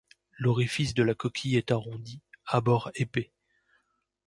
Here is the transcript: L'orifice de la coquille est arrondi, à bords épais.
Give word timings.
L'orifice 0.39 0.95
de 0.95 1.03
la 1.03 1.13
coquille 1.13 1.57
est 1.57 1.69
arrondi, 1.69 2.21
à 2.47 2.59
bords 2.59 2.89
épais. 2.95 3.29